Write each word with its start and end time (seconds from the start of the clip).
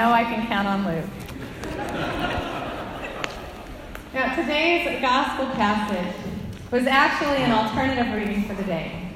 know 0.00 0.12
I 0.12 0.24
can 0.24 0.46
count 0.46 0.66
on 0.66 0.86
Luke. 0.86 1.10
Now, 4.14 4.34
today's 4.34 4.98
gospel 5.02 5.44
passage 5.50 6.14
was 6.70 6.86
actually 6.86 7.42
an 7.44 7.52
alternative 7.52 8.14
reading 8.14 8.44
for 8.44 8.54
the 8.54 8.62
day. 8.62 9.12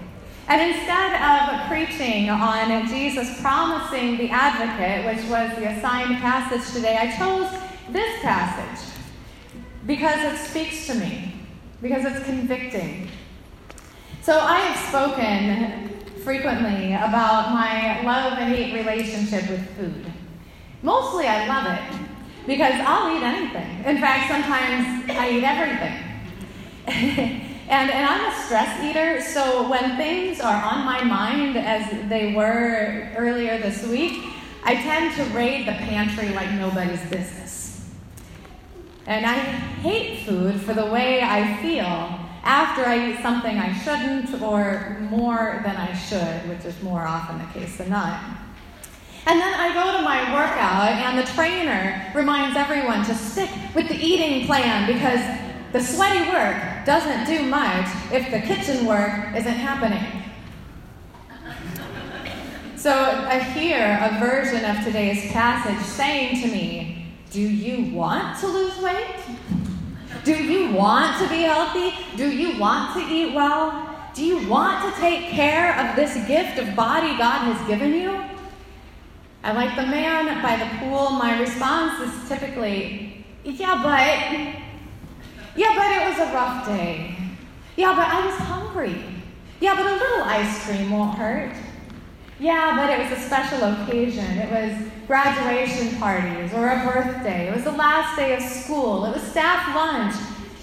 And 0.46 0.60
instead 0.60 1.14
of 1.22 1.68
preaching 1.68 2.28
on 2.28 2.86
Jesus 2.86 3.40
promising 3.40 4.18
the 4.18 4.28
advocate, 4.28 5.06
which 5.06 5.24
was 5.30 5.56
the 5.56 5.70
assigned 5.70 6.18
passage 6.18 6.74
today, 6.74 6.98
I 6.98 7.16
chose 7.16 7.50
this 7.90 8.20
passage 8.20 8.94
because 9.86 10.20
it 10.34 10.36
speaks 10.36 10.86
to 10.88 10.96
me, 10.96 11.32
because 11.80 12.04
it's 12.04 12.26
convicting. 12.26 13.08
So 14.20 14.38
I 14.38 14.58
have 14.60 14.88
spoken 14.90 15.88
frequently 16.22 16.92
about 16.92 17.54
my 17.54 18.02
love 18.02 18.38
and 18.38 18.54
hate 18.54 18.74
relationship 18.74 19.48
with 19.48 19.66
food. 19.78 20.12
Mostly 20.84 21.26
I 21.26 21.48
love 21.48 21.66
it 21.66 22.00
because 22.46 22.74
I'll 22.84 23.16
eat 23.16 23.22
anything. 23.22 23.84
In 23.86 23.98
fact, 23.98 24.30
sometimes 24.30 25.10
I 25.10 25.30
eat 25.30 25.42
everything. 25.42 27.40
And, 27.66 27.90
and 27.90 28.06
I'm 28.06 28.30
a 28.30 28.44
stress 28.44 28.84
eater, 28.84 29.22
so 29.22 29.68
when 29.70 29.96
things 29.96 30.38
are 30.38 30.62
on 30.62 30.84
my 30.84 31.02
mind, 31.02 31.56
as 31.56 32.10
they 32.10 32.34
were 32.34 33.10
earlier 33.16 33.56
this 33.56 33.86
week, 33.86 34.22
I 34.64 34.74
tend 34.74 35.16
to 35.16 35.24
raid 35.34 35.66
the 35.66 35.72
pantry 35.72 36.28
like 36.34 36.50
nobody's 36.52 37.00
business. 37.08 37.90
And 39.06 39.24
I 39.24 39.34
hate 39.34 40.26
food 40.26 40.60
for 40.60 40.74
the 40.74 40.84
way 40.84 41.22
I 41.22 41.56
feel 41.62 42.20
after 42.42 42.84
I 42.84 43.12
eat 43.12 43.22
something 43.22 43.58
I 43.58 43.72
shouldn't 43.78 44.42
or 44.42 44.98
more 45.00 45.62
than 45.64 45.76
I 45.76 45.94
should, 45.94 46.46
which 46.50 46.66
is 46.66 46.80
more 46.82 47.06
often 47.06 47.38
the 47.38 47.58
case 47.58 47.78
than 47.78 47.88
not. 47.88 48.20
And 49.26 49.40
then 49.40 49.54
I 49.54 49.72
go 49.72 49.96
to 49.96 50.02
my 50.02 50.34
workout, 50.34 50.88
and 50.88 51.18
the 51.18 51.30
trainer 51.32 52.12
reminds 52.14 52.56
everyone 52.56 53.04
to 53.06 53.14
stick 53.14 53.48
with 53.74 53.88
the 53.88 53.96
eating 53.96 54.46
plan 54.46 54.86
because 54.86 55.20
the 55.72 55.80
sweaty 55.80 56.28
work 56.30 56.84
doesn't 56.84 57.24
do 57.24 57.46
much 57.46 57.88
if 58.12 58.30
the 58.30 58.40
kitchen 58.40 58.84
work 58.84 59.34
isn't 59.34 59.54
happening. 59.54 60.22
So 62.76 62.92
I 62.92 63.38
hear 63.38 63.98
a 64.02 64.20
version 64.20 64.62
of 64.66 64.84
today's 64.84 65.32
passage 65.32 65.82
saying 65.86 66.42
to 66.42 66.48
me, 66.48 67.06
Do 67.30 67.40
you 67.40 67.94
want 67.94 68.38
to 68.40 68.46
lose 68.46 68.78
weight? 68.78 69.16
Do 70.22 70.34
you 70.34 70.70
want 70.72 71.18
to 71.22 71.28
be 71.30 71.42
healthy? 71.42 71.94
Do 72.18 72.30
you 72.30 72.58
want 72.58 72.94
to 72.94 73.12
eat 73.12 73.34
well? 73.34 73.88
Do 74.14 74.22
you 74.22 74.46
want 74.46 74.84
to 74.84 75.00
take 75.00 75.30
care 75.30 75.74
of 75.78 75.96
this 75.96 76.14
gift 76.28 76.58
of 76.58 76.76
body 76.76 77.16
God 77.16 77.52
has 77.52 77.66
given 77.66 77.94
you? 77.94 78.33
And 79.44 79.58
like 79.58 79.76
the 79.76 79.82
man 79.82 80.40
by 80.40 80.56
the 80.56 80.78
pool, 80.78 81.10
my 81.10 81.38
response 81.38 82.00
is 82.00 82.28
typically, 82.28 83.26
Yeah, 83.44 83.78
but 83.82 84.64
yeah, 85.54 85.74
but 85.76 85.92
it 85.92 86.08
was 86.08 86.18
a 86.18 86.32
rough 86.32 86.66
day. 86.66 87.14
Yeah, 87.76 87.94
but 87.94 88.08
I 88.08 88.24
was 88.24 88.36
hungry. 88.36 89.04
Yeah, 89.60 89.74
but 89.76 89.84
a 89.84 89.92
little 89.92 90.22
ice 90.22 90.64
cream 90.66 90.90
won't 90.90 91.18
hurt. 91.18 91.54
Yeah, 92.40 92.74
but 92.74 92.90
it 92.90 92.98
was 93.02 93.18
a 93.18 93.22
special 93.22 93.62
occasion. 93.62 94.24
It 94.24 94.50
was 94.50 94.88
graduation 95.06 95.98
parties 95.98 96.52
or 96.54 96.66
a 96.66 96.82
birthday. 96.90 97.48
It 97.48 97.54
was 97.54 97.64
the 97.64 97.72
last 97.72 98.16
day 98.16 98.34
of 98.34 98.42
school. 98.42 99.04
It 99.04 99.12
was 99.12 99.22
staff 99.22 99.74
lunch. 99.76 100.14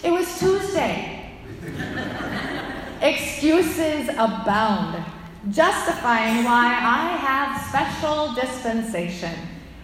It 0.03 0.11
was 0.11 0.39
Tuesday. 0.39 1.31
Excuses 3.01 4.09
abound, 4.09 5.00
justifying 5.49 6.43
why 6.43 6.67
I 6.67 7.17
have 7.17 7.67
special 7.67 8.33
dispensation, 8.33 9.33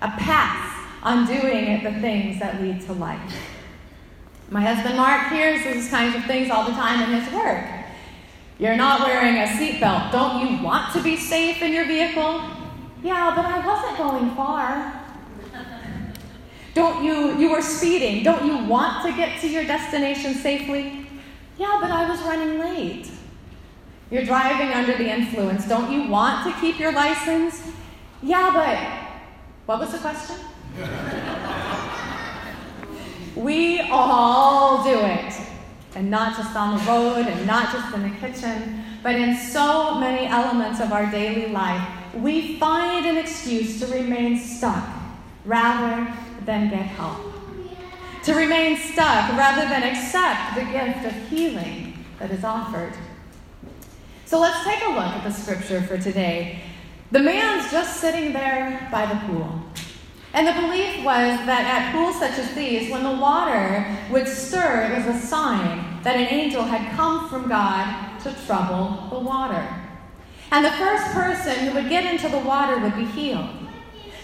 a 0.01 0.09
pass 0.09 0.77
on 1.03 1.25
doing 1.25 1.83
the 1.83 1.99
things 1.99 2.39
that 2.39 2.61
lead 2.61 2.81
to 2.81 2.93
life. 2.93 3.33
My 4.49 4.61
husband 4.61 4.97
Mark 4.97 5.31
hears 5.31 5.63
these 5.63 5.89
kinds 5.89 6.15
of 6.15 6.23
things 6.25 6.49
all 6.51 6.65
the 6.65 6.71
time 6.71 7.09
in 7.09 7.19
his 7.21 7.33
work. 7.33 7.65
You're 8.59 8.77
not 8.77 9.01
wearing 9.01 9.37
a 9.37 9.45
seatbelt. 9.45 10.11
Don't 10.11 10.47
you 10.47 10.63
want 10.63 10.93
to 10.93 11.01
be 11.01 11.17
safe 11.17 11.61
in 11.61 11.73
your 11.73 11.85
vehicle? 11.85 12.41
Yeah, 13.03 13.33
but 13.35 13.45
I 13.45 13.65
wasn't 13.65 13.97
going 13.97 14.35
far. 14.35 15.03
Don't 16.73 17.03
you, 17.03 17.37
you 17.37 17.51
were 17.51 17.61
speeding. 17.61 18.23
Don't 18.23 18.45
you 18.45 18.57
want 18.65 19.05
to 19.05 19.11
get 19.11 19.41
to 19.41 19.47
your 19.47 19.63
destination 19.63 20.35
safely? 20.35 21.07
Yeah, 21.57 21.77
but 21.81 21.91
I 21.91 22.07
was 22.09 22.21
running 22.21 22.59
late. 22.59 23.09
You're 24.09 24.23
driving 24.23 24.69
under 24.69 24.97
the 24.97 25.09
influence. 25.09 25.67
Don't 25.67 25.91
you 25.91 26.09
want 26.09 26.45
to 26.47 26.59
keep 26.61 26.79
your 26.79 26.91
license? 26.91 27.61
Yeah, 28.23 28.51
but 28.53 28.77
what 29.65 29.79
was 29.79 29.91
the 29.91 29.99
question? 29.99 30.37
We 33.37 33.81
all 33.81 34.83
do 34.83 34.99
it. 34.99 35.31
And 35.95 36.09
not 36.09 36.35
just 36.35 36.55
on 36.55 36.75
the 36.75 36.83
road 36.85 37.27
and 37.27 37.45
not 37.45 37.71
just 37.71 37.93
in 37.93 38.01
the 38.01 38.15
kitchen, 38.17 38.83
but 39.03 39.13
in 39.13 39.37
so 39.37 39.99
many 39.99 40.25
elements 40.27 40.79
of 40.79 40.91
our 40.91 41.09
daily 41.11 41.51
life. 41.51 41.87
We 42.15 42.57
find 42.57 43.05
an 43.05 43.17
excuse 43.17 43.79
to 43.79 43.87
remain 43.93 44.39
stuck 44.39 44.83
rather 45.45 46.11
than 46.45 46.71
get 46.71 46.87
help. 46.87 47.19
To 48.23 48.33
remain 48.33 48.75
stuck 48.75 49.37
rather 49.37 49.61
than 49.61 49.83
accept 49.83 50.55
the 50.55 50.65
gift 50.65 51.05
of 51.05 51.29
healing 51.29 51.93
that 52.17 52.31
is 52.31 52.43
offered. 52.43 52.93
So 54.27 54.41
let's 54.41 54.61
take 54.65 54.83
a 54.83 54.89
look 54.89 55.05
at 55.05 55.23
the 55.23 55.31
scripture 55.31 55.81
for 55.81 55.97
today. 55.97 56.59
The 57.11 57.19
man's 57.21 57.71
just 57.71 58.01
sitting 58.01 58.33
there 58.33 58.85
by 58.91 59.05
the 59.05 59.15
pool. 59.25 59.61
And 60.33 60.45
the 60.45 60.51
belief 60.51 60.97
was 60.97 61.39
that 61.45 61.63
at 61.65 61.93
pools 61.93 62.19
such 62.19 62.37
as 62.37 62.53
these, 62.53 62.91
when 62.91 63.03
the 63.03 63.21
water 63.21 63.87
would 64.11 64.27
stir, 64.27 64.91
it 64.91 64.97
was 64.97 65.15
a 65.15 65.25
sign 65.25 66.01
that 66.03 66.17
an 66.17 66.27
angel 66.27 66.61
had 66.61 66.93
come 66.97 67.29
from 67.29 67.47
God 67.47 68.19
to 68.23 68.35
trouble 68.45 69.07
the 69.09 69.17
water. 69.17 69.65
And 70.51 70.65
the 70.65 70.71
first 70.71 71.05
person 71.13 71.65
who 71.65 71.75
would 71.75 71.87
get 71.87 72.03
into 72.05 72.27
the 72.27 72.39
water 72.45 72.79
would 72.79 72.97
be 72.97 73.05
healed. 73.05 73.47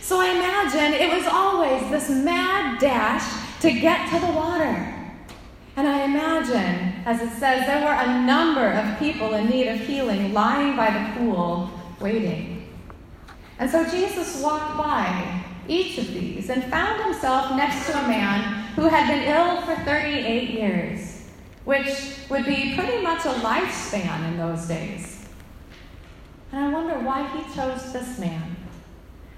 So 0.02 0.20
I 0.20 0.32
imagine 0.32 1.00
it 1.00 1.16
was 1.16 1.26
always 1.32 1.90
this 1.90 2.10
mad 2.10 2.78
dash 2.82 3.24
to 3.62 3.72
get 3.72 4.10
to 4.10 4.20
the 4.20 4.34
water. 4.34 5.03
And 5.76 5.88
I 5.88 6.04
imagine, 6.04 7.04
as 7.06 7.22
it 7.22 7.32
says, 7.32 7.66
there 7.66 7.84
were 7.84 7.94
a 7.94 8.22
number 8.22 8.72
of 8.72 9.00
people 9.00 9.34
in 9.34 9.50
need 9.50 9.68
of 9.68 9.80
healing 9.80 10.32
lying 10.32 10.76
by 10.76 10.92
the 10.92 11.20
pool 11.20 11.72
waiting. 12.00 12.68
And 13.58 13.70
so 13.70 13.84
Jesus 13.90 14.42
walked 14.42 14.78
by 14.78 15.44
each 15.68 15.98
of 15.98 16.14
these 16.14 16.50
and 16.50 16.64
found 16.66 17.04
himself 17.04 17.56
next 17.56 17.88
to 17.88 17.98
a 17.98 18.08
man 18.08 18.66
who 18.76 18.84
had 18.84 19.08
been 19.08 19.24
ill 19.34 19.62
for 19.62 19.76
38 19.84 20.50
years, 20.50 21.28
which 21.66 22.18
would 22.30 22.46
be 22.46 22.76
pretty 22.76 23.02
much 23.02 23.26
a 23.26 23.30
lifespan 23.30 24.28
in 24.28 24.38
those 24.38 24.68
days. 24.68 25.26
And 26.52 26.66
I 26.66 26.70
wonder 26.70 27.00
why 27.00 27.28
he 27.36 27.56
chose 27.56 27.92
this 27.94 28.20
man, 28.20 28.56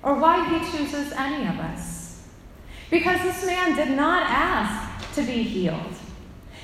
or 0.04 0.16
why 0.16 0.50
he 0.50 0.72
chooses 0.72 1.14
any 1.14 1.48
of 1.48 1.60
us. 1.60 2.24
Because 2.90 3.22
this 3.22 3.46
man 3.46 3.76
did 3.76 3.96
not 3.96 4.24
ask 4.30 5.14
to 5.16 5.22
be 5.22 5.44
healed. 5.44 5.96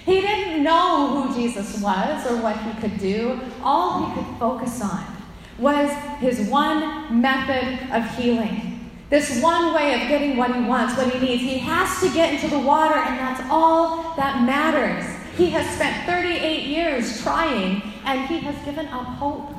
He 0.06 0.22
didn't 0.22 0.64
know 0.64 1.22
who 1.22 1.36
Jesus 1.36 1.82
was 1.82 2.26
or 2.26 2.42
what 2.42 2.58
he 2.58 2.82
could 2.82 3.00
do. 3.00 3.40
All 3.64 4.06
he 4.06 4.16
could 4.16 4.38
focus 4.40 4.82
on 4.82 5.06
was 5.60 5.92
his 6.20 6.50
one 6.50 7.22
method 7.22 7.80
of 7.92 8.10
healing 8.18 8.72
this 9.12 9.42
one 9.42 9.74
way 9.74 10.02
of 10.02 10.08
getting 10.08 10.38
what 10.38 10.56
he 10.56 10.62
wants, 10.62 10.96
what 10.96 11.12
he 11.12 11.20
needs. 11.20 11.44
He 11.44 11.58
has 11.58 12.00
to 12.00 12.10
get 12.14 12.34
into 12.34 12.48
the 12.48 12.60
water, 12.60 12.96
and 12.96 13.20
that's 13.20 13.42
all 13.52 14.16
that 14.16 14.44
matters. 14.46 15.06
He 15.36 15.50
has 15.50 15.70
spent 15.76 16.06
38 16.06 16.64
years 16.64 17.22
trying, 17.22 17.82
and 18.06 18.26
he 18.28 18.40
has 18.40 18.56
given 18.64 18.88
up 18.88 19.06
hope. 19.06 19.54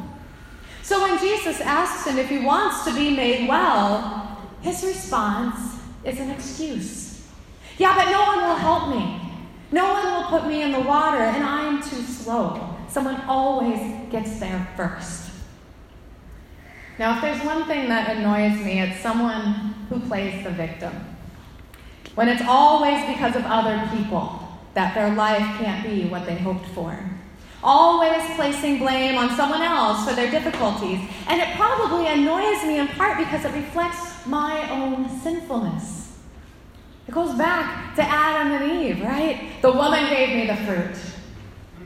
So 0.82 1.02
when 1.02 1.18
Jesus 1.18 1.60
asks 1.60 2.06
him 2.06 2.16
if 2.16 2.30
he 2.30 2.38
wants 2.38 2.86
to 2.86 2.94
be 2.94 3.14
made 3.14 3.46
well, 3.46 4.38
his 4.62 4.82
response 4.82 5.78
is 6.02 6.18
an 6.18 6.30
excuse. 6.30 7.28
Yeah, 7.76 7.94
but 7.94 8.10
no 8.10 8.22
one 8.22 8.38
will 8.38 8.56
help 8.56 8.88
me. 8.88 9.31
No 9.72 9.92
one 9.92 10.04
will 10.04 10.24
put 10.24 10.46
me 10.46 10.62
in 10.62 10.70
the 10.70 10.80
water, 10.80 11.18
and 11.18 11.42
I 11.42 11.64
am 11.64 11.82
too 11.82 12.02
slow. 12.02 12.76
Someone 12.88 13.22
always 13.22 13.80
gets 14.10 14.38
there 14.38 14.68
first. 14.76 15.30
Now, 16.98 17.16
if 17.16 17.22
there's 17.22 17.42
one 17.42 17.64
thing 17.64 17.88
that 17.88 18.16
annoys 18.16 18.62
me, 18.62 18.80
it's 18.80 19.00
someone 19.00 19.74
who 19.88 19.98
plays 20.00 20.44
the 20.44 20.50
victim. 20.50 20.92
When 22.14 22.28
it's 22.28 22.42
always 22.46 23.04
because 23.06 23.34
of 23.34 23.44
other 23.46 23.88
people 23.96 24.46
that 24.74 24.94
their 24.94 25.14
life 25.14 25.58
can't 25.58 25.86
be 25.86 26.04
what 26.04 26.26
they 26.26 26.36
hoped 26.36 26.66
for. 26.66 26.98
Always 27.64 28.22
placing 28.34 28.78
blame 28.78 29.16
on 29.16 29.34
someone 29.36 29.62
else 29.62 30.06
for 30.06 30.14
their 30.14 30.30
difficulties. 30.30 30.98
And 31.28 31.40
it 31.40 31.56
probably 31.56 32.08
annoys 32.08 32.62
me 32.64 32.78
in 32.78 32.88
part 32.88 33.16
because 33.16 33.44
it 33.44 33.54
reflects 33.54 34.26
my 34.26 34.68
own 34.70 35.08
sinfulness. 35.20 36.01
It 37.08 37.12
goes 37.12 37.34
back 37.36 37.94
to 37.96 38.02
Adam 38.02 38.52
and 38.52 38.82
Eve, 38.82 39.02
right? 39.02 39.60
The 39.60 39.72
woman 39.72 40.08
gave 40.08 40.36
me 40.36 40.46
the 40.46 40.56
fruit. 40.64 40.96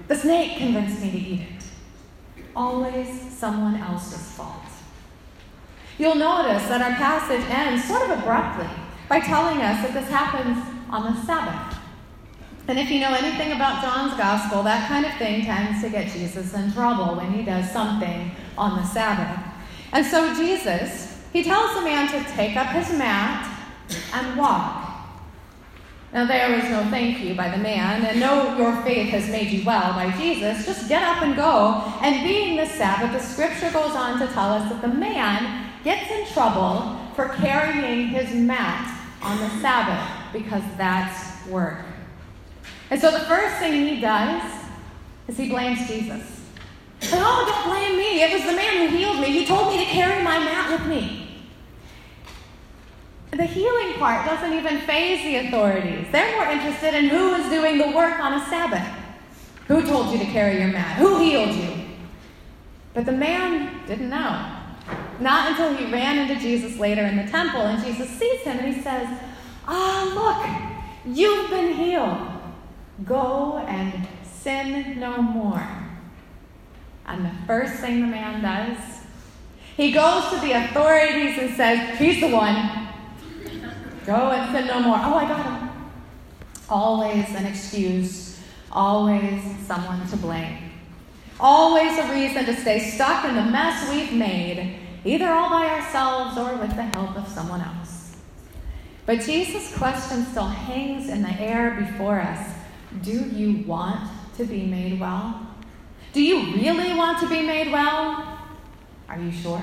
The 0.09 0.15
snake 0.15 0.59
convinced 0.59 1.01
me 1.03 1.11
to 1.11 1.17
eat 1.17 1.41
it. 1.41 2.45
Always 2.55 3.33
someone 3.33 3.77
else's 3.77 4.31
fault. 4.33 4.63
You'll 5.99 6.15
notice 6.15 6.69
that 6.69 6.83
our 6.83 6.97
passage 6.97 7.45
ends 7.49 7.85
sort 7.85 8.03
of 8.03 8.19
abruptly 8.19 8.69
by 9.09 9.21
telling 9.21 9.59
us 9.59 9.83
that 9.83 9.95
this 9.95 10.09
happens 10.09 10.59
on 10.91 11.15
the 11.15 11.23
Sabbath. 11.23 11.79
And 12.69 12.79
if 12.79 12.91
you 12.91 13.01
know 13.01 13.15
anything 13.15 13.53
about 13.53 13.83
John's 13.83 14.17
gospel, 14.17 14.63
that 14.65 14.89
kind 14.89 15.07
of 15.07 15.15
thing 15.15 15.45
tends 15.45 15.81
to 15.83 15.89
get 15.89 16.13
Jesus 16.13 16.53
in 16.53 16.73
trouble 16.73 17.17
when 17.17 17.33
he 17.33 17.45
does 17.45 17.71
something 17.71 18.33
on 18.59 18.77
the 18.77 18.85
Sabbath. 18.85 19.43
And 19.93 20.05
so 20.05 20.35
Jesus, 20.35 21.25
he 21.33 21.45
tells 21.45 21.75
the 21.75 21.83
man 21.83 22.09
to 22.09 22.31
take 22.33 22.57
up 22.57 22.67
his 22.69 22.91
mat 22.99 23.49
and 24.13 24.37
walk. 24.37 24.86
Now, 26.13 26.27
there 26.27 26.51
was 26.55 26.65
no 26.65 26.89
thank 26.91 27.21
you 27.21 27.35
by 27.35 27.51
the 27.51 27.59
man, 27.59 28.05
and 28.05 28.21
no, 28.21 28.57
your 28.57 28.81
faith 28.83 29.11
has 29.11 29.29
made 29.29 29.51
you 29.51 29.65
well 29.65 29.93
by 29.93 30.17
Jesus. 30.17 30.65
Just 30.65 30.89
get 30.89 31.03
up 31.03 31.23
and 31.23 31.37
go. 31.37 31.83
And 32.01 32.27
being 32.27 32.57
the 32.57 32.67
Sabbath, 32.67 33.13
the 33.13 33.27
scripture 33.27 33.71
goes 33.71 33.95
on 33.95 34.19
to 34.21 34.27
tell 34.33 34.53
us 34.53 34.71
that 34.71 34.81
the 34.81 34.89
man 34.89 35.71
gets 35.85 36.11
in 36.11 36.27
trouble 36.33 36.99
for 37.15 37.29
carrying 37.29 38.09
his 38.09 38.35
mat 38.35 38.93
on 39.23 39.39
the 39.39 39.51
Sabbath 39.61 40.33
because 40.33 40.63
that's 40.77 41.47
work. 41.49 41.85
And 42.91 43.01
so 43.01 43.11
the 43.11 43.21
first 43.21 43.57
thing 43.57 43.87
he 43.87 44.01
does 44.01 44.43
is 45.29 45.37
he 45.37 45.49
blames 45.49 45.87
Jesus. 45.89 46.41
oh, 47.13 47.45
don't 47.47 47.73
blame 47.73 47.97
me. 47.97 48.23
It 48.23 48.33
was 48.33 48.45
the 48.45 48.57
man 48.57 48.89
who 48.89 48.97
healed 48.97 49.21
me. 49.21 49.27
He 49.27 49.45
told 49.45 49.69
me 49.69 49.85
to 49.85 49.91
carry 49.91 50.23
my 50.23 50.39
mat 50.39 50.71
with 50.71 50.89
me. 50.89 51.26
The 53.37 53.45
healing 53.45 53.95
part 53.99 54.25
doesn't 54.25 54.55
even 54.55 54.79
faze 54.81 55.23
the 55.23 55.49
authorities. 55.49 56.07
They're 56.11 56.37
more 56.37 56.51
interested 56.51 56.95
in 56.95 57.11
who 57.11 57.35
is 57.35 57.51
doing 57.51 57.77
the 57.77 57.95
work 57.95 58.19
on 58.19 58.41
a 58.41 58.47
Sabbath. 58.47 58.87
Who 59.69 59.85
told 59.85 60.11
you 60.11 60.19
to 60.19 60.25
carry 60.25 60.59
your 60.59 60.69
mat? 60.69 60.97
Who 60.97 61.19
healed 61.19 61.55
you? 61.55 61.85
But 62.95 63.05
the 63.05 63.13
man 63.13 63.87
didn't 63.87 64.09
know. 64.09 64.53
Not 65.21 65.51
until 65.51 65.75
he 65.77 65.93
ran 65.93 66.19
into 66.19 66.41
Jesus 66.41 66.79
later 66.79 67.03
in 67.03 67.17
the 67.17 67.31
temple 67.31 67.61
and 67.61 67.85
Jesus 67.85 68.09
sees 68.09 68.41
him 68.41 68.59
and 68.59 68.75
he 68.75 68.81
says, 68.81 69.07
Ah, 69.67 70.13
look, 70.15 71.15
you've 71.15 71.51
been 71.51 71.75
healed. 71.75 72.29
Go 73.05 73.59
and 73.59 74.07
sin 74.25 74.99
no 74.99 75.21
more. 75.21 75.67
And 77.05 77.27
the 77.27 77.33
first 77.47 77.75
thing 77.75 78.01
the 78.01 78.07
man 78.07 78.41
does, 78.41 78.79
he 79.77 79.93
goes 79.93 80.31
to 80.31 80.41
the 80.41 80.53
authorities 80.53 81.39
and 81.39 81.55
says, 81.55 81.99
He's 81.99 82.21
the 82.21 82.31
one. 82.31 82.86
Go 84.07 84.31
and 84.31 84.53
sin 84.53 84.69
no 84.69 84.79
more. 84.81 84.97
Oh, 84.97 85.15
I 85.15 85.27
got 85.27 85.45
him. 85.45 85.71
Always 86.69 87.29
an 87.35 87.45
excuse, 87.45 88.41
always 88.71 89.43
someone 89.67 90.07
to 90.09 90.17
blame. 90.17 90.71
Always 91.41 91.99
a 91.99 92.13
reason 92.13 92.45
to 92.45 92.55
stay 92.55 92.79
stuck 92.79 93.25
in 93.25 93.35
the 93.35 93.43
mess 93.43 93.91
we've 93.91 94.13
made, 94.13 94.79
either 95.05 95.29
all 95.29 95.51
by 95.51 95.67
ourselves 95.67 96.39
or 96.39 96.57
with 96.57 96.75
the 96.77 96.85
help 96.85 97.17
of 97.17 97.27
someone 97.29 97.61
else. 97.61 98.17
But 99.07 99.21
Jesus' 99.21 99.77
question 99.77 100.25
still 100.27 100.47
hangs 100.47 101.09
in 101.09 101.23
the 101.23 101.41
air 101.41 101.77
before 101.79 102.21
us 102.21 102.55
Do 103.03 103.13
you 103.13 103.65
want 103.65 104.09
to 104.37 104.45
be 104.45 104.67
made 104.67 105.01
well? 105.01 105.49
Do 106.13 106.23
you 106.23 106.55
really 106.55 106.95
want 106.95 107.19
to 107.21 107.29
be 107.29 107.43
made 107.43 107.73
well? 107.73 108.39
Are 109.09 109.19
you 109.19 109.33
sure? 109.33 109.63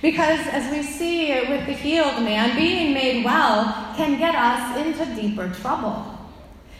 Because 0.00 0.40
as 0.48 0.70
we 0.70 0.82
see 0.82 1.28
with 1.48 1.66
the 1.66 1.72
healed 1.72 2.22
man, 2.22 2.56
being 2.56 2.94
made 2.94 3.24
well 3.24 3.94
can 3.96 4.18
get 4.18 4.34
us 4.34 4.76
into 4.78 5.20
deeper 5.20 5.48
trouble. 5.60 6.18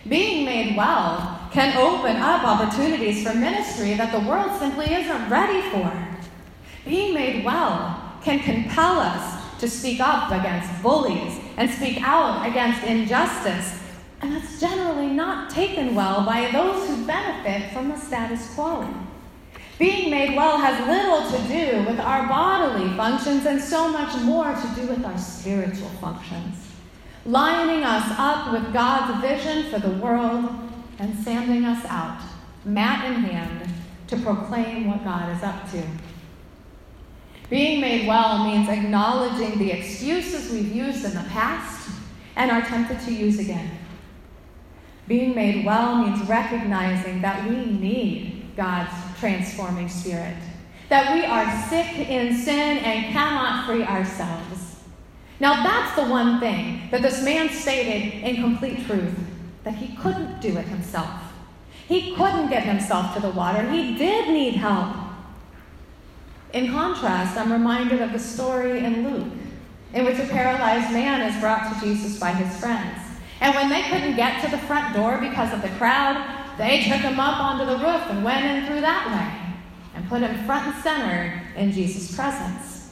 Being 0.08 0.44
made 0.44 0.76
well 0.76 1.48
can 1.52 1.76
open 1.76 2.16
up 2.16 2.44
opportunities 2.44 3.26
for 3.26 3.34
ministry 3.34 3.94
that 3.94 4.12
the 4.12 4.28
world 4.28 4.58
simply 4.60 4.92
isn't 4.92 5.28
ready 5.28 5.60
for. 5.70 5.92
Being 6.84 7.12
made 7.12 7.44
well 7.44 8.20
can 8.22 8.38
compel 8.38 9.00
us 9.00 9.42
to 9.60 9.68
speak 9.68 9.98
up 10.00 10.30
against 10.30 10.82
bullies 10.82 11.40
and 11.56 11.68
speak 11.68 12.00
out 12.02 12.48
against 12.48 12.84
injustice. 12.84 13.80
And 14.20 14.34
that's 14.34 14.60
generally 14.60 15.08
not 15.08 15.50
taken 15.50 15.94
well 15.94 16.24
by 16.24 16.50
those 16.52 16.88
who 16.88 17.04
benefit 17.04 17.72
from 17.72 17.88
the 17.88 17.96
status 17.96 18.54
quo. 18.54 18.88
Being 19.78 20.10
made 20.10 20.36
well 20.36 20.58
has 20.58 20.86
little 20.88 21.30
to 21.30 21.48
do 21.48 21.88
with 21.88 22.00
our 22.00 22.26
bodily 22.26 22.88
functions 22.96 23.46
and 23.46 23.60
so 23.60 23.88
much 23.88 24.20
more 24.22 24.52
to 24.52 24.68
do 24.74 24.88
with 24.88 25.04
our 25.04 25.16
spiritual 25.16 25.88
functions. 26.00 26.56
Lining 27.24 27.84
us 27.84 28.12
up 28.18 28.52
with 28.52 28.72
God's 28.72 29.20
vision 29.20 29.70
for 29.70 29.78
the 29.78 29.96
world 29.98 30.50
and 30.98 31.16
sending 31.20 31.64
us 31.64 31.84
out, 31.86 32.20
mat 32.64 33.04
in 33.04 33.22
hand, 33.22 33.72
to 34.08 34.16
proclaim 34.16 34.88
what 34.88 35.04
God 35.04 35.36
is 35.36 35.42
up 35.44 35.70
to. 35.70 35.82
Being 37.48 37.80
made 37.80 38.08
well 38.08 38.44
means 38.44 38.68
acknowledging 38.68 39.58
the 39.58 39.70
excuses 39.70 40.50
we've 40.50 40.74
used 40.74 41.04
in 41.04 41.14
the 41.14 41.28
past 41.30 41.88
and 42.34 42.50
are 42.50 42.62
tempted 42.62 43.00
to 43.00 43.12
use 43.12 43.38
again. 43.38 43.70
Being 45.06 45.34
made 45.34 45.64
well 45.64 45.96
means 45.96 46.28
recognizing 46.28 47.22
that 47.22 47.48
we 47.48 47.64
need 47.64 48.50
God's 48.56 48.92
transforming 49.18 49.88
spirit. 49.88 50.36
That 50.88 51.14
we 51.14 51.24
are 51.24 51.68
sick 51.68 52.08
in 52.08 52.36
sin 52.36 52.78
and 52.78 53.12
cannot 53.12 53.66
free 53.66 53.82
ourselves. 53.82 54.76
Now, 55.40 55.62
that's 55.62 55.94
the 55.94 56.06
one 56.06 56.40
thing 56.40 56.88
that 56.90 57.02
this 57.02 57.22
man 57.22 57.50
stated 57.50 58.24
in 58.24 58.42
complete 58.42 58.84
truth 58.86 59.14
that 59.64 59.74
he 59.74 59.94
couldn't 59.96 60.40
do 60.40 60.56
it 60.56 60.66
himself. 60.66 61.20
He 61.86 62.14
couldn't 62.14 62.50
get 62.50 62.64
himself 62.64 63.14
to 63.14 63.20
the 63.20 63.30
water. 63.30 63.70
He 63.70 63.96
did 63.96 64.28
need 64.28 64.54
help. 64.54 64.96
In 66.52 66.72
contrast, 66.72 67.36
I'm 67.36 67.52
reminded 67.52 68.00
of 68.00 68.12
the 68.12 68.18
story 68.18 68.78
in 68.84 69.08
Luke, 69.08 69.32
in 69.92 70.04
which 70.04 70.18
a 70.18 70.26
paralyzed 70.26 70.92
man 70.92 71.20
is 71.30 71.40
brought 71.40 71.72
to 71.72 71.80
Jesus 71.86 72.18
by 72.18 72.32
his 72.32 72.58
friends. 72.58 72.98
And 73.40 73.54
when 73.54 73.68
they 73.68 73.82
couldn't 73.82 74.16
get 74.16 74.42
to 74.44 74.50
the 74.50 74.58
front 74.58 74.94
door 74.94 75.18
because 75.18 75.52
of 75.52 75.62
the 75.62 75.76
crowd, 75.76 76.37
they 76.58 76.82
took 76.82 77.00
him 77.00 77.20
up 77.20 77.40
onto 77.40 77.64
the 77.64 77.78
roof 77.78 78.02
and 78.10 78.24
went 78.24 78.44
in 78.44 78.66
through 78.66 78.80
that 78.80 79.06
way 79.06 79.56
and 79.94 80.08
put 80.08 80.22
him 80.22 80.44
front 80.44 80.74
and 80.74 80.82
center 80.82 81.42
in 81.56 81.72
Jesus' 81.72 82.14
presence. 82.14 82.90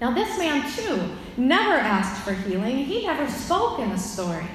Now, 0.00 0.12
this 0.14 0.38
man, 0.38 0.70
too, 0.76 1.10
never 1.36 1.74
asked 1.74 2.22
for 2.22 2.32
healing. 2.32 2.84
He 2.84 3.04
never 3.04 3.28
spoke 3.28 3.80
in 3.80 3.90
the 3.90 3.98
story. 3.98 4.46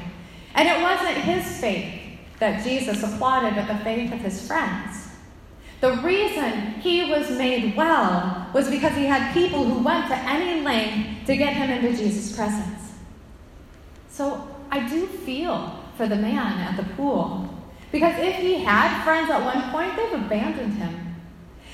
And 0.55 0.69
it 0.69 0.81
wasn't 0.81 1.17
his 1.17 1.59
faith 1.59 2.01
that 2.39 2.63
Jesus 2.63 3.03
applauded, 3.03 3.55
but 3.55 3.67
the 3.67 3.83
faith 3.83 4.13
of 4.13 4.19
his 4.19 4.47
friends. 4.47 5.09
The 5.81 5.97
reason 5.97 6.75
he 6.79 7.09
was 7.09 7.29
made 7.31 7.75
well 7.75 8.49
was 8.53 8.69
because 8.69 8.95
he 8.95 9.05
had 9.05 9.33
people 9.33 9.65
who 9.65 9.83
went 9.83 10.07
to 10.07 10.15
any 10.15 10.61
length 10.61 11.25
to 11.27 11.35
get 11.35 11.53
him 11.53 11.69
into 11.69 11.97
Jesus' 11.97 12.33
presence. 12.33 12.93
So 14.09 14.47
I 14.71 14.87
do 14.87 15.07
feel 15.07 15.77
for 15.97 16.07
the 16.07 16.15
man 16.15 16.59
at 16.59 16.77
the 16.77 16.93
pool 16.95 17.49
because 17.93 18.17
if 18.17 18.37
he 18.37 18.55
had 18.55 19.03
friends 19.03 19.29
at 19.29 19.45
one 19.45 19.69
point, 19.69 19.95
they've 19.95 20.19
abandoned 20.19 20.73
him. 20.73 21.15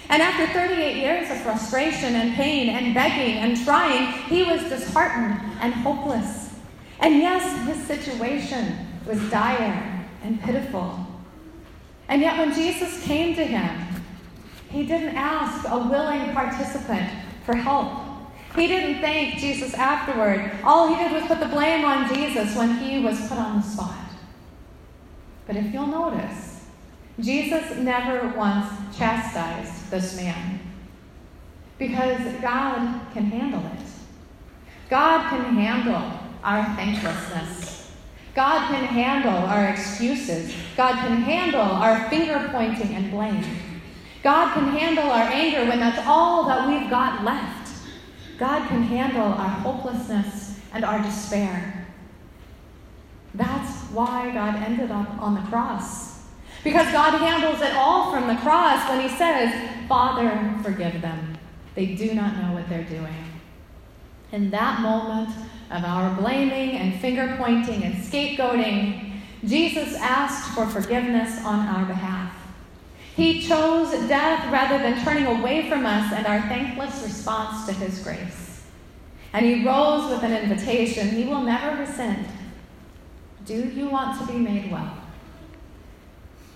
And 0.10 0.22
after 0.22 0.46
38 0.48 0.98
years 0.98 1.32
of 1.32 1.38
frustration 1.38 2.14
and 2.16 2.36
pain 2.36 2.68
and 2.68 2.94
begging 2.94 3.38
and 3.38 3.56
trying, 3.64 4.12
he 4.24 4.44
was 4.44 4.62
disheartened 4.64 5.40
and 5.62 5.74
hopeless. 5.74 6.56
And 7.00 7.20
yes, 7.20 7.66
his 7.66 7.88
situation 7.88 8.86
was 9.08 9.18
dire 9.32 10.06
and 10.22 10.42
pitiful. 10.42 11.08
And 12.10 12.22
yet, 12.22 12.38
when 12.38 12.54
Jesus 12.54 13.02
came 13.06 13.34
to 13.36 13.46
him, 13.46 14.04
he 14.70 14.86
didn't 14.86 15.16
ask 15.16 15.66
a 15.70 15.78
willing 15.78 16.34
participant 16.34 17.10
for 17.46 17.56
help. 17.56 17.94
He 18.56 18.68
didn't 18.68 19.00
thank 19.00 19.36
Jesus 19.36 19.74
afterward. 19.74 20.52
All 20.66 20.94
he 20.94 21.02
did 21.02 21.14
was 21.14 21.24
put 21.28 21.40
the 21.40 21.46
blame 21.46 21.86
on 21.86 22.14
Jesus 22.14 22.58
when 22.58 22.76
he 22.78 23.00
was 23.00 23.18
put 23.30 23.38
on 23.38 23.62
the 23.62 23.64
spot. 23.64 24.09
But 25.50 25.58
if 25.58 25.74
you'll 25.74 25.88
notice, 25.88 26.64
Jesus 27.20 27.76
never 27.78 28.38
once 28.38 28.72
chastised 28.96 29.90
this 29.90 30.16
man 30.16 30.60
because 31.80 32.22
God 32.40 33.02
can 33.14 33.26
handle 33.26 33.66
it. 33.66 33.88
God 34.92 35.28
can 35.32 35.56
handle 35.56 36.20
our 36.44 36.64
thanklessness. 36.76 37.92
God 38.36 38.68
can 38.68 38.84
handle 38.86 39.34
our 39.34 39.70
excuses. 39.70 40.54
God 40.78 40.94
can 40.94 41.24
handle 41.24 41.62
our 41.62 42.08
finger 42.12 42.48
pointing 42.52 42.94
and 42.94 43.10
blame. 43.10 43.44
God 44.22 44.54
can 44.54 44.68
handle 44.68 45.10
our 45.10 45.30
anger 45.32 45.68
when 45.68 45.80
that's 45.80 46.06
all 46.06 46.48
that 46.48 46.68
we've 46.68 46.92
got 46.92 47.24
left. 47.24 47.72
God 48.38 48.68
can 48.68 48.84
handle 48.84 49.34
our 49.34 49.50
hopelessness 49.50 50.60
and 50.74 50.86
our 50.86 51.02
despair. 51.02 51.88
That's 53.34 53.79
why 53.92 54.32
God 54.32 54.56
ended 54.56 54.92
up 54.92 55.22
on 55.22 55.36
the 55.36 55.42
cross. 55.50 56.24
Because 56.64 56.92
God 56.92 57.18
handles 57.20 57.62
it 57.62 57.74
all 57.76 58.12
from 58.12 58.28
the 58.28 58.36
cross 58.36 58.88
when 58.90 59.02
He 59.02 59.10
says, 59.16 59.54
Father, 59.88 60.54
forgive 60.64 61.02
them. 61.02 61.38
They 61.76 61.96
do 61.96 62.14
not 62.14 62.38
know 62.38 62.54
what 62.54 62.68
they're 62.68 62.84
doing. 62.84 63.16
In 64.32 64.52
that 64.52 64.82
moment 64.82 65.30
of 65.72 65.84
our 65.84 66.16
blaming 66.20 66.72
and 66.78 67.00
finger 67.00 67.36
pointing 67.38 67.84
and 67.84 67.96
scapegoating, 67.96 69.22
Jesus 69.46 69.96
asked 69.96 70.54
for 70.54 70.66
forgiveness 70.66 71.44
on 71.46 71.68
our 71.68 71.86
behalf. 71.86 72.34
He 73.16 73.42
chose 73.42 73.92
death 74.08 74.52
rather 74.52 74.78
than 74.78 75.04
turning 75.04 75.26
away 75.26 75.70
from 75.70 75.86
us 75.86 76.12
and 76.14 76.26
our 76.28 76.42
thankless 76.42 77.04
response 77.04 77.66
to 77.66 77.74
His 77.74 78.04
grace. 78.04 78.66
And 79.34 79.46
He 79.46 79.66
rose 79.66 80.10
with 80.10 80.24
an 80.24 80.34
invitation 80.34 81.10
He 81.10 81.26
will 81.26 81.42
never 81.42 81.80
rescind. 81.80 82.26
Do 83.50 83.68
you 83.68 83.90
want 83.90 84.20
to 84.20 84.32
be 84.32 84.38
made 84.38 84.72
well? 84.72 84.96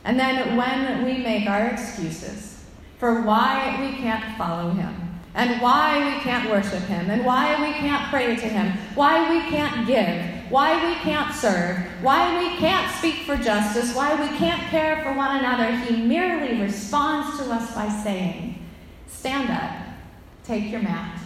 And 0.03 0.19
then 0.19 0.55
when 0.55 1.03
we 1.03 1.17
make 1.23 1.49
our 1.49 1.65
excuses 1.69 2.63
for 2.99 3.23
why 3.23 3.79
we 3.81 3.97
can't 3.97 4.37
follow 4.37 4.69
Him, 4.69 4.93
and 5.33 5.59
why 5.59 6.13
we 6.13 6.21
can't 6.21 6.51
worship 6.51 6.83
Him, 6.83 7.09
and 7.09 7.25
why 7.25 7.59
we 7.59 7.73
can't 7.73 8.11
pray 8.11 8.35
to 8.35 8.47
Him, 8.47 8.77
why 8.93 9.27
we 9.27 9.39
can't 9.49 9.87
give, 9.87 10.51
why 10.51 10.87
we 10.87 10.93
can't 10.99 11.33
serve, 11.33 11.77
why 12.03 12.37
we 12.37 12.57
can't 12.57 12.95
speak 12.95 13.25
for 13.25 13.37
justice, 13.37 13.95
why 13.95 14.13
we 14.13 14.37
can't 14.37 14.61
care 14.69 15.01
for 15.01 15.13
one 15.13 15.39
another, 15.39 15.75
He 15.75 16.05
merely 16.05 16.61
responds 16.61 17.39
to 17.39 17.51
us 17.51 17.73
by 17.73 17.89
saying, 17.89 18.63
Stand 19.07 19.49
up, 19.49 19.95
take 20.43 20.71
your 20.71 20.83
mat, 20.83 21.19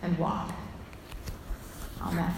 and 0.00 0.16
walk. 0.16 0.52
Amen. 2.00 2.32